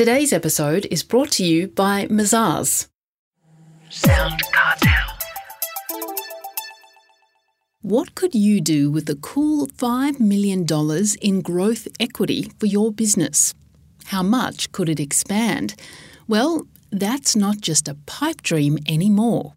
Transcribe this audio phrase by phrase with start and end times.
[0.00, 2.88] Today's episode is brought to you by Mazars.
[3.90, 5.18] Sound Cartel.
[7.82, 10.64] What could you do with the cool $5 million
[11.20, 13.52] in growth equity for your business?
[14.06, 15.74] How much could it expand?
[16.26, 19.52] Well, that's not just a pipe dream anymore.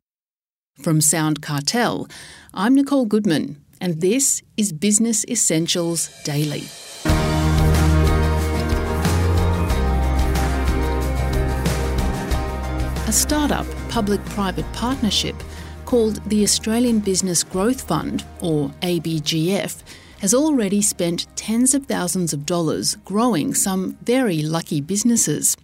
[0.82, 2.06] From Sound Cartel,
[2.54, 6.64] I'm Nicole Goodman, and this is Business Essentials Daily.
[13.14, 15.36] Startup public private partnership
[15.86, 19.84] called the Australian Business Growth Fund, or ABGF,
[20.20, 25.56] has already spent tens of thousands of dollars growing some very lucky businesses.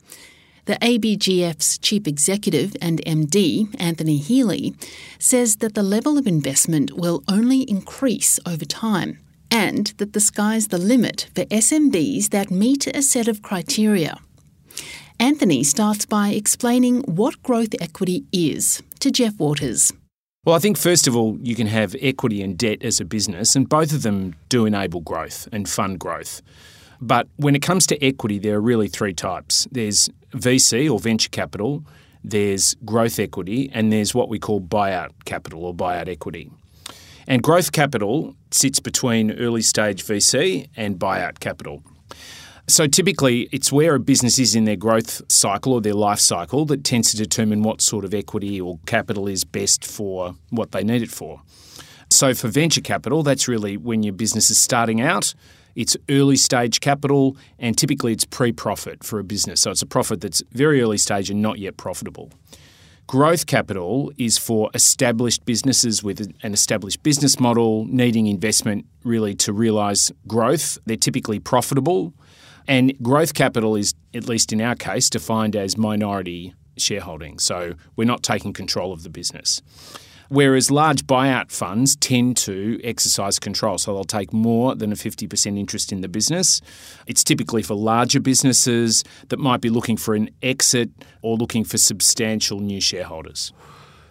[0.65, 4.75] The ABGF's chief executive and MD, Anthony Healy,
[5.17, 9.17] says that the level of investment will only increase over time
[9.49, 14.19] and that the sky's the limit for SMBs that meet a set of criteria.
[15.21, 19.91] Anthony starts by explaining what growth equity is to Jeff Waters.
[20.45, 23.53] Well, I think first of all, you can have equity and debt as a business,
[23.53, 26.41] and both of them do enable growth and fund growth.
[27.01, 31.29] But when it comes to equity, there are really three types there's VC or venture
[31.29, 31.83] capital,
[32.23, 36.49] there's growth equity, and there's what we call buyout capital or buyout equity.
[37.27, 41.83] And growth capital sits between early stage VC and buyout capital.
[42.69, 46.65] So typically, it's where a business is in their growth cycle or their life cycle
[46.65, 50.83] that tends to determine what sort of equity or capital is best for what they
[50.83, 51.41] need it for.
[52.11, 55.33] So for venture capital, that's really when your business is starting out.
[55.75, 59.61] It's early stage capital, and typically it's pre profit for a business.
[59.61, 62.31] So it's a profit that's very early stage and not yet profitable.
[63.07, 69.53] Growth capital is for established businesses with an established business model needing investment really to
[69.53, 70.77] realise growth.
[70.85, 72.13] They're typically profitable
[72.69, 77.39] and growth capital is, at least in our case, defined as minority shareholding.
[77.39, 79.61] So we're not taking control of the business.
[80.29, 85.57] Whereas large buyout funds tend to exercise control, so they'll take more than a 50%
[85.57, 86.61] interest in the business.
[87.07, 90.91] It's typically for larger businesses that might be looking for an exit
[91.23, 93.51] or looking for substantial new shareholders.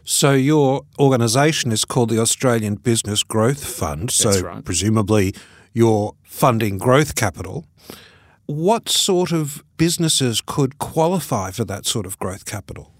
[0.03, 4.11] So your organisation is called the Australian Business Growth Fund.
[4.11, 4.65] So right.
[4.65, 5.33] presumably
[5.73, 7.65] you're funding growth capital.
[8.51, 12.91] What sort of businesses could qualify for that sort of growth capital?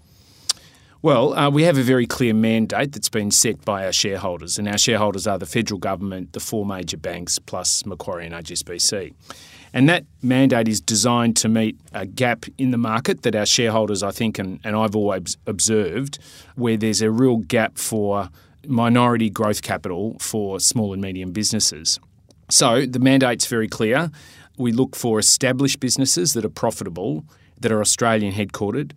[1.01, 4.67] Well, uh, we have a very clear mandate that's been set by our shareholders, and
[4.67, 9.15] our shareholders are the federal government, the four major banks, plus Macquarie and HSBC.
[9.73, 14.03] And that mandate is designed to meet a gap in the market that our shareholders,
[14.03, 16.19] I think, and, and I've always observed,
[16.57, 18.29] where there's a real gap for
[18.67, 21.99] minority growth capital for small and medium businesses.
[22.51, 24.11] So the mandate's very clear
[24.59, 27.23] we look for established businesses that are profitable,
[27.59, 28.91] that are Australian headquartered.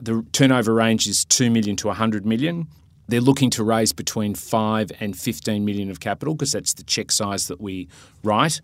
[0.00, 2.66] The turnover range is 2 million to 100 million.
[3.08, 7.12] They're looking to raise between 5 and 15 million of capital because that's the check
[7.12, 7.88] size that we
[8.24, 8.60] write.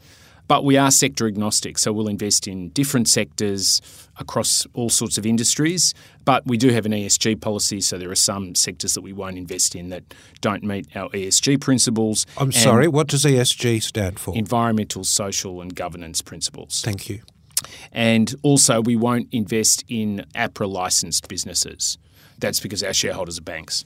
[0.48, 3.82] But we are sector agnostic, so we'll invest in different sectors
[4.18, 5.92] across all sorts of industries.
[6.24, 9.36] But we do have an ESG policy, so there are some sectors that we won't
[9.36, 10.04] invest in that
[10.40, 12.26] don't meet our ESG principles.
[12.38, 14.34] I'm sorry, what does ESG stand for?
[14.34, 16.80] Environmental, social, and governance principles.
[16.82, 17.20] Thank you.
[17.92, 21.98] And also, we won't invest in APRA licensed businesses.
[22.38, 23.84] That's because our shareholders are banks.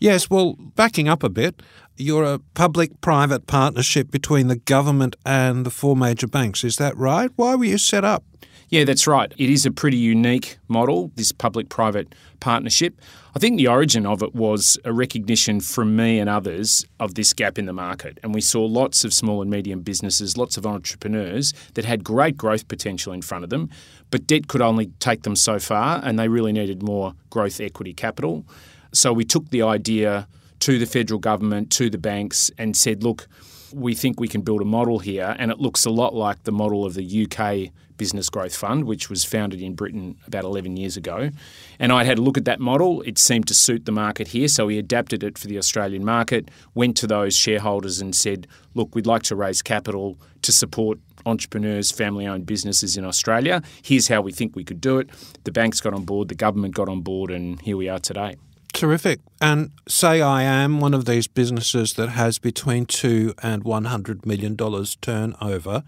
[0.00, 1.60] Yes, well, backing up a bit,
[1.98, 6.64] you're a public private partnership between the government and the four major banks.
[6.64, 7.30] Is that right?
[7.36, 8.24] Why were you set up?
[8.70, 9.30] Yeah, that's right.
[9.36, 12.98] It is a pretty unique model, this public private partnership.
[13.34, 17.34] I think the origin of it was a recognition from me and others of this
[17.34, 18.18] gap in the market.
[18.22, 22.38] And we saw lots of small and medium businesses, lots of entrepreneurs that had great
[22.38, 23.68] growth potential in front of them,
[24.10, 27.92] but debt could only take them so far, and they really needed more growth equity
[27.92, 28.46] capital.
[28.92, 30.26] So we took the idea
[30.60, 33.28] to the federal government, to the banks, and said, look,
[33.72, 36.52] we think we can build a model here, and it looks a lot like the
[36.52, 40.96] model of the UK Business Growth Fund, which was founded in Britain about 11 years
[40.96, 41.30] ago.
[41.78, 43.02] And I had a look at that model.
[43.02, 46.50] It seemed to suit the market here, so we adapted it for the Australian market,
[46.74, 51.90] went to those shareholders and said, look, we'd like to raise capital to support entrepreneurs,
[51.90, 53.62] family owned businesses in Australia.
[53.82, 55.10] Here's how we think we could do it.
[55.44, 58.36] The banks got on board, the government got on board, and here we are today.
[58.80, 59.20] Terrific.
[59.42, 64.24] And say I am one of these businesses that has between two and one hundred
[64.24, 65.82] million dollars turnover.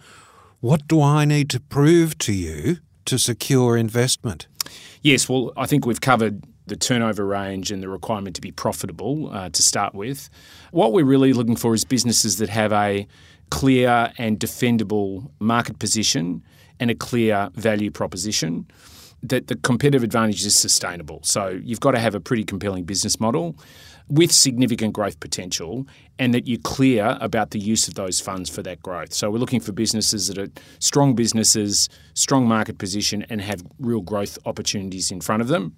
[0.60, 4.46] What do I need to prove to you to secure investment?
[5.00, 9.30] Yes, well, I think we've covered the turnover range and the requirement to be profitable
[9.32, 10.28] uh, to start with.
[10.70, 13.06] What we're really looking for is businesses that have a
[13.48, 16.42] clear and defendable market position
[16.78, 18.66] and a clear value proposition.
[19.22, 21.20] That the competitive advantage is sustainable.
[21.22, 23.56] So you've got to have a pretty compelling business model
[24.08, 25.86] with significant growth potential
[26.18, 29.12] and that you're clear about the use of those funds for that growth.
[29.12, 30.48] So we're looking for businesses that are
[30.80, 35.76] strong businesses, strong market position, and have real growth opportunities in front of them.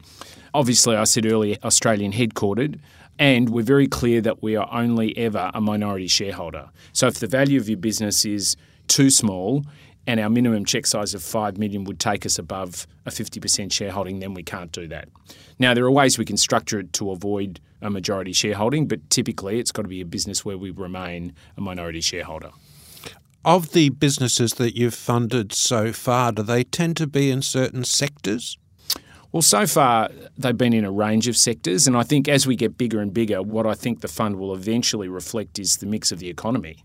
[0.55, 2.81] Obviously, I said earlier, Australian headquartered.
[3.19, 6.71] And we're very clear that we are only ever a minority shareholder.
[6.93, 8.57] So if the value of your business is
[8.89, 9.65] too small
[10.07, 14.21] and our minimum check size of 5 million would take us above a 50% shareholding,
[14.21, 15.09] then we can't do that.
[15.59, 19.59] Now, there are ways we can structure it to avoid a majority shareholding, but typically
[19.59, 22.51] it's got to be a business where we remain a minority shareholder.
[23.45, 27.85] Of the businesses that you've funded so far, do they tend to be in certain
[27.85, 28.57] sectors?
[29.33, 32.57] Well, so far they've been in a range of sectors, and I think as we
[32.57, 36.13] get bigger and bigger, what I think the fund will eventually reflect is the mix
[36.13, 36.85] of the economy.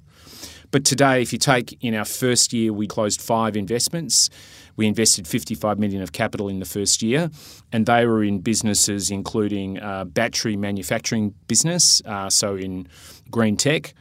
[0.71, 4.29] But today, if you take in our first year, we closed five investments.
[4.75, 7.31] We invested 55 million of capital in the first year,
[7.71, 12.87] and they were in businesses including a battery manufacturing business, uh, so in
[13.31, 13.93] green tech,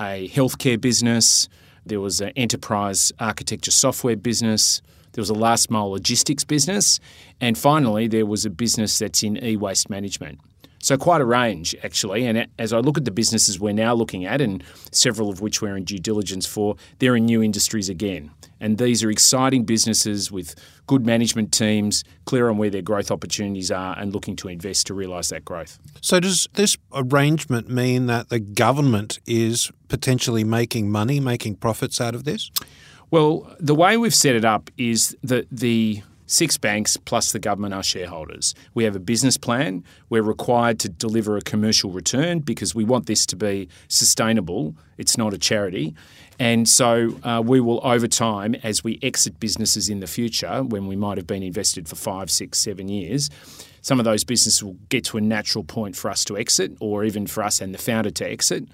[0.00, 1.48] a healthcare business.
[1.86, 4.82] There was an enterprise architecture software business.
[5.12, 7.00] There was a last mile logistics business,
[7.40, 10.40] and finally, there was a business that's in e waste management.
[10.86, 12.26] So, quite a range, actually.
[12.26, 14.62] And as I look at the businesses we're now looking at, and
[14.92, 18.30] several of which we're in due diligence for, they're in new industries again.
[18.60, 20.54] And these are exciting businesses with
[20.86, 24.94] good management teams, clear on where their growth opportunities are, and looking to invest to
[24.94, 25.80] realise that growth.
[26.02, 32.14] So, does this arrangement mean that the government is potentially making money, making profits out
[32.14, 32.52] of this?
[33.10, 37.72] Well, the way we've set it up is that the Six banks plus the government
[37.72, 38.54] are shareholders.
[38.74, 39.84] We have a business plan.
[40.10, 44.74] We're required to deliver a commercial return because we want this to be sustainable.
[44.98, 45.94] It's not a charity.
[46.38, 50.86] And so uh, we will, over time, as we exit businesses in the future, when
[50.86, 53.30] we might have been invested for five, six, seven years,
[53.80, 57.04] some of those businesses will get to a natural point for us to exit, or
[57.04, 58.64] even for us and the founder to exit.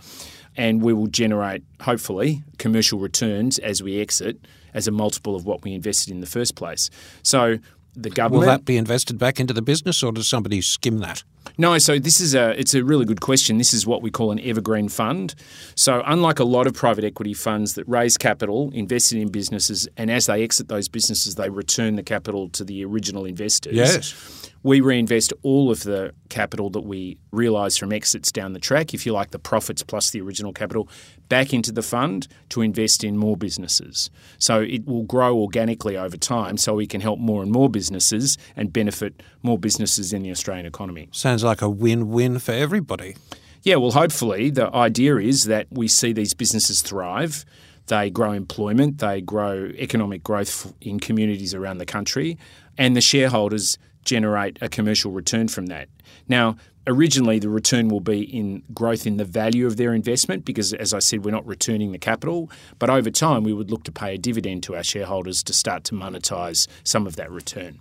[0.57, 4.39] And we will generate, hopefully, commercial returns as we exit
[4.75, 6.91] as a multiple of what we invested in the first place.
[7.23, 7.59] So
[7.95, 11.25] the government will that be invested back into the business, or does somebody skim that?
[11.59, 13.59] No, so this is a it's a really good question.
[13.59, 15.35] This is what we call an evergreen fund.
[15.75, 20.11] So unlike a lot of private equity funds that raise capital, invested in businesses, and
[20.11, 23.75] as they exit those businesses, they return the capital to the original investors.
[23.75, 28.95] Yes we reinvest all of the capital that we realise from exits down the track,
[28.95, 30.89] if you like, the profits plus the original capital,
[31.29, 34.11] back into the fund to invest in more businesses.
[34.39, 38.39] So it will grow organically over time so we can help more and more businesses
[38.57, 41.09] and benefit more businesses in the Australian economy.
[41.33, 43.17] Sounds like a win win for everybody.
[43.63, 47.47] Yeah, well, hopefully, the idea is that we see these businesses thrive.
[47.87, 52.37] They grow employment, they grow economic growth in communities around the country,
[52.77, 55.89] and the shareholders generate a commercial return from that.
[56.29, 56.57] Now,
[56.87, 60.93] originally the return will be in growth in the value of their investment because, as
[60.93, 62.51] I said, we're not returning the capital.
[62.79, 65.85] But over time, we would look to pay a dividend to our shareholders to start
[65.85, 67.79] to monetize some of that return.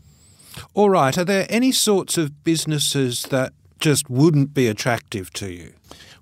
[0.74, 1.18] All right.
[1.18, 5.74] Are there any sorts of businesses that just wouldn't be attractive to you?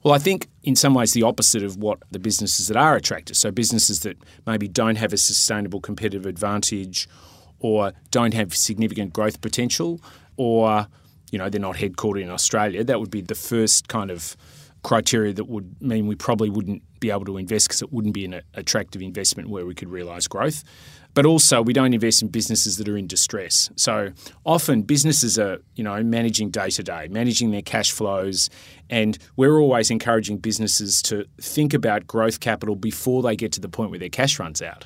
[0.04, 3.36] Well, I think in some ways the opposite of what the businesses that are attractive.
[3.36, 7.10] So, businesses that maybe don't have a sustainable competitive advantage
[7.60, 10.00] or don't have significant growth potential
[10.38, 10.88] or
[11.32, 14.38] you know they're not headquartered in Australia, that would be the first kind of
[14.84, 18.26] criteria that would mean we probably wouldn't be able to invest because it wouldn't be
[18.26, 20.64] an attractive investment where we could realise growth.
[21.14, 23.70] But also, we don't invest in businesses that are in distress.
[23.76, 24.12] So
[24.46, 28.50] often, businesses are, you know, managing day to day, managing their cash flows,
[28.90, 33.70] and we're always encouraging businesses to think about growth capital before they get to the
[33.70, 34.86] point where their cash runs out.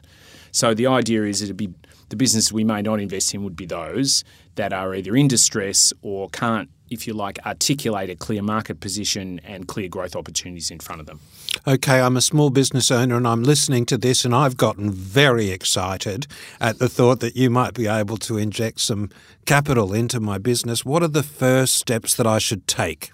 [0.51, 1.73] So the idea is it'd be
[2.09, 4.23] the businesses we may not invest in would be those
[4.55, 9.39] that are either in distress or can't, if you like, articulate a clear market position
[9.43, 11.19] and clear growth opportunities in front of them.
[11.67, 15.49] Okay, I'm a small business owner and I'm listening to this and I've gotten very
[15.49, 16.27] excited
[16.59, 19.09] at the thought that you might be able to inject some
[19.45, 20.85] capital into my business.
[20.85, 23.11] What are the first steps that I should take?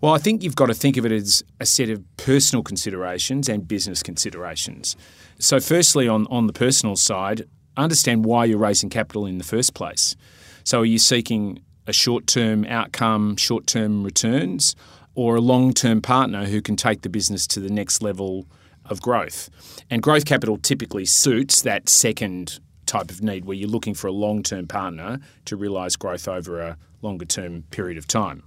[0.00, 3.48] Well, I think you've got to think of it as a set of personal considerations
[3.48, 4.96] and business considerations.
[5.38, 7.42] So, firstly, on, on the personal side,
[7.76, 10.16] understand why you're raising capital in the first place.
[10.64, 14.74] So, are you seeking a short term outcome, short term returns,
[15.14, 18.46] or a long term partner who can take the business to the next level
[18.86, 19.50] of growth?
[19.90, 24.12] And growth capital typically suits that second type of need where you're looking for a
[24.12, 28.44] long term partner to realise growth over a longer term period of time.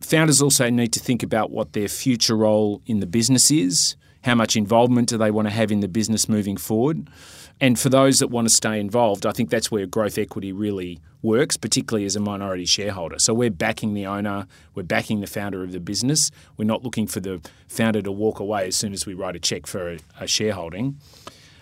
[0.00, 3.96] Founders also need to think about what their future role in the business is.
[4.24, 7.08] How much involvement do they want to have in the business moving forward?
[7.62, 10.98] And for those that want to stay involved, I think that's where growth equity really
[11.22, 13.20] works, particularly as a minority shareholder.
[13.20, 16.32] So we're backing the owner, we're backing the founder of the business.
[16.56, 19.38] We're not looking for the founder to walk away as soon as we write a
[19.38, 20.98] check for a, a shareholding.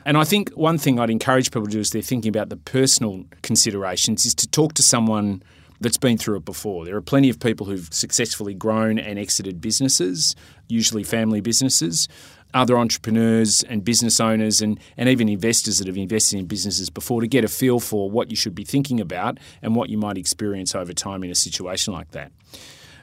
[0.07, 2.57] And I think one thing I'd encourage people to do as they're thinking about the
[2.57, 5.42] personal considerations is to talk to someone
[5.83, 6.87] that's been through it before.
[6.87, 10.35] There are plenty of people who've successfully grown and exited businesses,
[10.69, 12.09] usually family businesses,
[12.54, 17.21] other entrepreneurs and business owners and, and even investors that have invested in businesses before
[17.21, 20.19] to get a feel for what you should be thinking about and what you might
[20.19, 22.33] experience over time in a situation like that.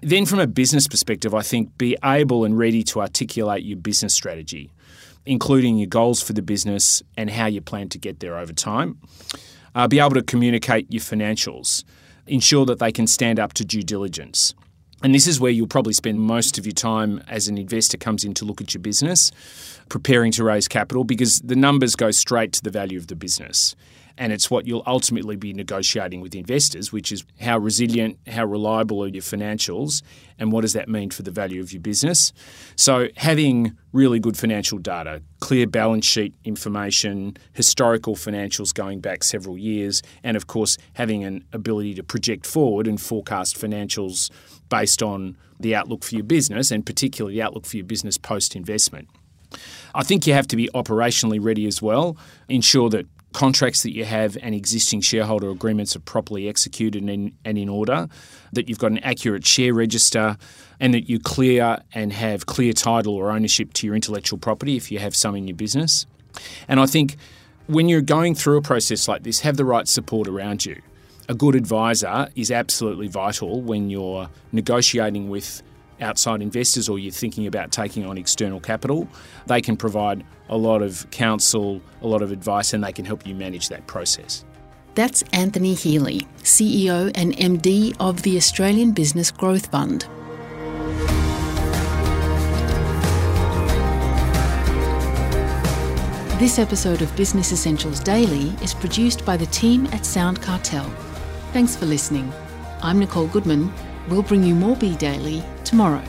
[0.02, 4.14] Then, from a business perspective, I think be able and ready to articulate your business
[4.14, 4.72] strategy,
[5.26, 9.00] including your goals for the business and how you plan to get there over time.
[9.74, 11.84] Uh, be able to communicate your financials,
[12.26, 14.54] ensure that they can stand up to due diligence.
[15.04, 18.24] And this is where you'll probably spend most of your time as an investor comes
[18.24, 19.32] in to look at your business,
[19.90, 23.76] preparing to raise capital, because the numbers go straight to the value of the business.
[24.18, 29.04] And it's what you'll ultimately be negotiating with investors, which is how resilient, how reliable
[29.04, 30.02] are your financials,
[30.40, 32.34] and what does that mean for the value of your business.
[32.76, 39.58] So, having really good financial data, clear balance sheet information, historical financials going back several
[39.58, 44.32] years, and of course, having an ability to project forward and forecast financials
[44.70, 48.56] based on the outlook for your business and particularly the outlook for your business post
[48.56, 49.08] investment.
[49.96, 52.18] I think you have to be operationally ready as well.
[52.50, 53.06] Ensure that
[53.38, 57.70] contracts that you have and existing shareholder agreements are properly executed and in, and in
[57.70, 58.08] order,
[58.52, 60.38] that you've got an accurate share register,
[60.80, 64.92] and that you clear and have clear title or ownership to your intellectual property if
[64.92, 66.08] you have some in your business.
[66.68, 67.16] And I think
[67.68, 70.82] when you're going through a process like this, have the right support around you
[71.30, 75.62] a good advisor is absolutely vital when you're negotiating with
[76.02, 79.08] outside investors or you're thinking about taking on external capital.
[79.46, 83.26] They can provide a lot of counsel, a lot of advice, and they can help
[83.26, 84.46] you manage that process.
[84.96, 90.08] That's Anthony Healy, CEO and MD of the Australian Business Growth Fund.
[96.40, 100.88] This episode of Business Essentials Daily is produced by the team at Sound Cartel.
[101.52, 102.32] Thanks for listening.
[102.82, 103.74] I'm Nicole Goodman.
[104.08, 106.04] We'll bring you more Be Daily tomorrow.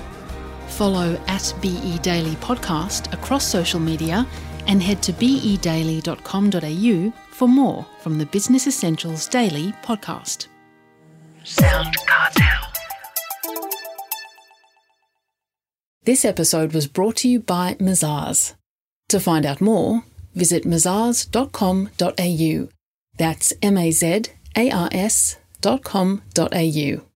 [0.69, 4.27] Follow at BE Daily Podcast across social media
[4.67, 10.49] and head to bedaily.com.au for more from the Business Essentials Daily podcast.
[11.45, 12.65] Sound Cartel.
[16.05, 18.55] This episode was brought to you by Mazars.
[19.09, 22.69] To find out more, visit mazars.com.au.
[23.19, 24.23] That's M A Z
[24.57, 26.21] ars.com.au.